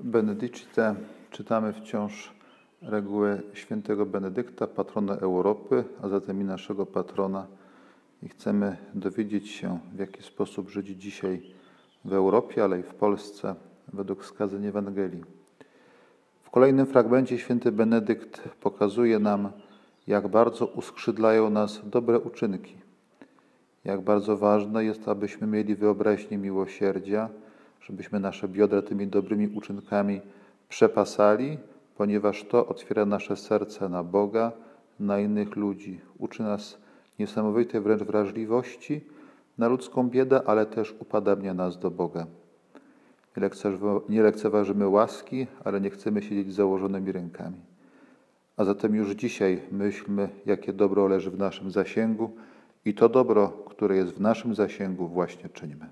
[0.00, 0.94] Benedicite
[1.30, 2.32] czytamy wciąż
[2.82, 7.46] regułę świętego Benedykta, patrona Europy, a zatem i naszego patrona.
[8.22, 11.42] I chcemy dowiedzieć się, w jaki sposób żyć dzisiaj
[12.04, 13.54] w Europie, ale i w Polsce,
[13.92, 15.24] według wskazań Ewangelii.
[16.42, 19.52] W kolejnym fragmencie święty Benedykt pokazuje nam,
[20.06, 22.76] jak bardzo uskrzydlają nas dobre uczynki.
[23.84, 27.28] Jak bardzo ważne jest, abyśmy mieli wyobraźnię miłosierdzia,
[27.80, 30.20] żebyśmy nasze biodra tymi dobrymi uczynkami
[30.68, 31.58] przepasali,
[31.96, 34.52] ponieważ to otwiera nasze serce na Boga,
[35.00, 36.00] na innych ludzi.
[36.18, 36.78] Uczy nas
[37.18, 39.04] niesamowitej wręcz wrażliwości
[39.58, 42.26] na ludzką biedę, ale też upadania nas do Boga.
[44.08, 47.60] Nie lekceważymy łaski, ale nie chcemy siedzieć z założonymi rękami.
[48.56, 52.30] A zatem już dzisiaj myślmy, jakie dobro leży w naszym zasięgu
[52.84, 55.90] i to dobro, które jest w naszym zasięgu, właśnie czyńmy.